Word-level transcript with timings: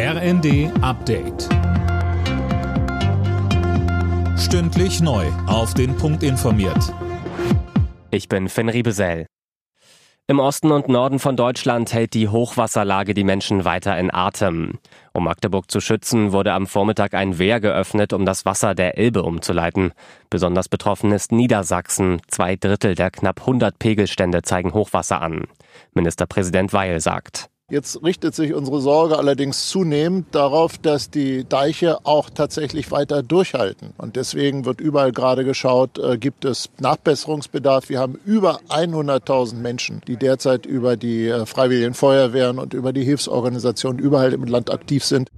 RND 0.00 0.70
Update. 0.80 1.48
Stündlich 4.38 5.00
neu. 5.00 5.26
Auf 5.48 5.74
den 5.74 5.96
Punkt 5.96 6.22
informiert. 6.22 6.94
Ich 8.12 8.28
bin 8.28 8.48
Finn 8.48 8.68
Riebesell. 8.68 9.26
Im 10.28 10.38
Osten 10.38 10.70
und 10.70 10.88
Norden 10.88 11.18
von 11.18 11.36
Deutschland 11.36 11.92
hält 11.92 12.14
die 12.14 12.28
Hochwasserlage 12.28 13.12
die 13.12 13.24
Menschen 13.24 13.64
weiter 13.64 13.98
in 13.98 14.14
Atem. 14.14 14.78
Um 15.14 15.24
Magdeburg 15.24 15.68
zu 15.68 15.80
schützen, 15.80 16.30
wurde 16.30 16.52
am 16.52 16.68
Vormittag 16.68 17.14
ein 17.14 17.40
Wehr 17.40 17.58
geöffnet, 17.58 18.12
um 18.12 18.24
das 18.24 18.44
Wasser 18.44 18.76
der 18.76 18.98
Elbe 18.98 19.24
umzuleiten. 19.24 19.90
Besonders 20.30 20.68
betroffen 20.68 21.10
ist 21.10 21.32
Niedersachsen. 21.32 22.22
Zwei 22.28 22.54
Drittel 22.54 22.94
der 22.94 23.10
knapp 23.10 23.40
100 23.40 23.80
Pegelstände 23.80 24.42
zeigen 24.42 24.74
Hochwasser 24.74 25.20
an. 25.20 25.48
Ministerpräsident 25.92 26.72
Weil 26.72 27.00
sagt. 27.00 27.50
Jetzt 27.70 28.02
richtet 28.02 28.34
sich 28.34 28.54
unsere 28.54 28.80
Sorge 28.80 29.18
allerdings 29.18 29.68
zunehmend 29.68 30.34
darauf, 30.34 30.78
dass 30.78 31.10
die 31.10 31.46
Deiche 31.46 31.98
auch 32.06 32.30
tatsächlich 32.30 32.90
weiter 32.90 33.22
durchhalten. 33.22 33.92
Und 33.98 34.16
deswegen 34.16 34.64
wird 34.64 34.80
überall 34.80 35.12
gerade 35.12 35.44
geschaut, 35.44 35.98
äh, 35.98 36.16
gibt 36.16 36.46
es 36.46 36.70
Nachbesserungsbedarf. 36.80 37.90
Wir 37.90 38.00
haben 38.00 38.18
über 38.24 38.60
100.000 38.70 39.56
Menschen, 39.56 40.00
die 40.08 40.16
derzeit 40.16 40.64
über 40.64 40.96
die 40.96 41.28
äh, 41.28 41.44
Freiwilligen 41.44 41.92
Feuerwehren 41.92 42.58
und 42.58 42.72
über 42.72 42.94
die 42.94 43.04
Hilfsorganisationen 43.04 43.98
überall 43.98 44.32
im 44.32 44.44
Land 44.44 44.72
aktiv 44.72 45.04
sind. 45.04 45.28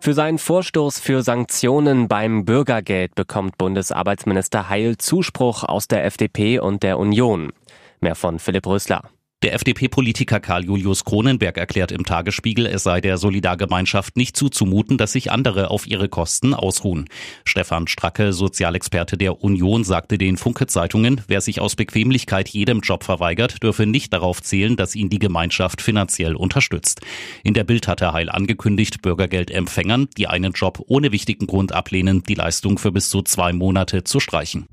Für 0.00 0.14
seinen 0.14 0.38
Vorstoß 0.38 0.98
für 0.98 1.20
Sanktionen 1.20 2.08
beim 2.08 2.46
Bürgergeld 2.46 3.14
bekommt 3.14 3.58
Bundesarbeitsminister 3.58 4.70
Heil 4.70 4.96
Zuspruch 4.96 5.62
aus 5.62 5.88
der 5.88 6.06
FDP 6.06 6.58
und 6.58 6.82
der 6.82 6.98
Union. 6.98 7.52
Mehr 8.00 8.14
von 8.14 8.38
Philipp 8.38 8.66
Rösler. 8.66 9.02
Der 9.42 9.52
FDP-Politiker 9.52 10.40
Karl 10.40 10.64
Julius 10.64 11.04
Kronenberg 11.04 11.58
erklärt 11.58 11.92
im 11.92 12.06
Tagesspiegel, 12.06 12.64
es 12.64 12.84
sei 12.84 13.02
der 13.02 13.18
Solidargemeinschaft 13.18 14.16
nicht 14.16 14.34
zuzumuten, 14.34 14.96
dass 14.96 15.12
sich 15.12 15.30
andere 15.30 15.70
auf 15.70 15.86
ihre 15.86 16.08
Kosten 16.08 16.54
ausruhen. 16.54 17.06
Stefan 17.44 17.86
Stracke, 17.86 18.32
Sozialexperte 18.32 19.18
der 19.18 19.44
Union, 19.44 19.84
sagte 19.84 20.16
den 20.16 20.38
Funke-Zeitungen, 20.38 21.20
wer 21.28 21.42
sich 21.42 21.60
aus 21.60 21.76
Bequemlichkeit 21.76 22.48
jedem 22.48 22.80
Job 22.80 23.04
verweigert, 23.04 23.62
dürfe 23.62 23.84
nicht 23.84 24.14
darauf 24.14 24.40
zählen, 24.40 24.74
dass 24.74 24.94
ihn 24.94 25.10
die 25.10 25.18
Gemeinschaft 25.18 25.82
finanziell 25.82 26.34
unterstützt. 26.34 27.02
In 27.44 27.52
der 27.52 27.64
Bild 27.64 27.88
hat 27.88 28.00
er 28.00 28.14
Heil 28.14 28.30
angekündigt, 28.30 29.02
Bürgergeldempfängern, 29.02 30.08
die 30.16 30.28
einen 30.28 30.52
Job 30.52 30.82
ohne 30.86 31.12
wichtigen 31.12 31.46
Grund 31.46 31.72
ablehnen, 31.72 32.22
die 32.22 32.34
Leistung 32.34 32.78
für 32.78 32.90
bis 32.90 33.10
zu 33.10 33.20
zwei 33.20 33.52
Monate 33.52 34.02
zu 34.02 34.18
streichen. 34.18 34.66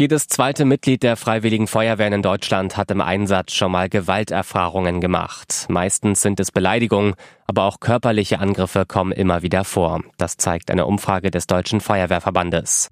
Jedes 0.00 0.28
zweite 0.28 0.64
Mitglied 0.64 1.02
der 1.02 1.14
Freiwilligen 1.14 1.66
Feuerwehren 1.66 2.14
in 2.14 2.22
Deutschland 2.22 2.78
hat 2.78 2.90
im 2.90 3.02
Einsatz 3.02 3.52
schon 3.52 3.70
mal 3.70 3.90
Gewalterfahrungen 3.90 5.02
gemacht. 5.02 5.66
Meistens 5.68 6.22
sind 6.22 6.40
es 6.40 6.52
Beleidigungen, 6.52 7.12
aber 7.46 7.64
auch 7.64 7.80
körperliche 7.80 8.38
Angriffe 8.38 8.86
kommen 8.86 9.12
immer 9.12 9.42
wieder 9.42 9.62
vor. 9.62 10.00
Das 10.16 10.38
zeigt 10.38 10.70
eine 10.70 10.86
Umfrage 10.86 11.30
des 11.30 11.46
Deutschen 11.46 11.82
Feuerwehrverbandes. 11.82 12.88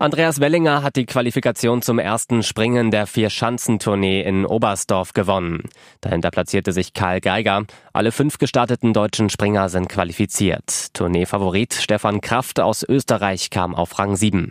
Andreas 0.00 0.40
Wellinger 0.40 0.82
hat 0.82 0.96
die 0.96 1.06
Qualifikation 1.06 1.80
zum 1.80 2.00
ersten 2.00 2.42
Springen 2.42 2.90
der 2.90 3.06
Vier-Schanzentournee 3.06 4.20
in 4.20 4.44
Oberstdorf 4.44 5.12
gewonnen. 5.12 5.62
Dahinter 6.00 6.32
platzierte 6.32 6.72
sich 6.72 6.92
Karl 6.92 7.20
Geiger. 7.20 7.66
Alle 7.92 8.10
fünf 8.10 8.38
gestarteten 8.38 8.92
deutschen 8.92 9.30
Springer 9.30 9.68
sind 9.68 9.88
qualifiziert. 9.88 10.92
Tourneefavorit 10.92 11.74
Stefan 11.74 12.20
Kraft 12.20 12.58
aus 12.58 12.82
Österreich 12.82 13.50
kam 13.50 13.76
auf 13.76 13.96
Rang 14.00 14.16
7. 14.16 14.50